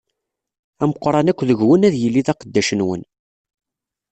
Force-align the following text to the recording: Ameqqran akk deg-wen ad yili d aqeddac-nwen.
Ameqqran 0.83 1.27
akk 1.31 1.41
deg-wen 1.49 1.85
ad 1.87 1.95
yili 2.01 2.21
d 2.25 2.27
aqeddac-nwen. 2.31 3.01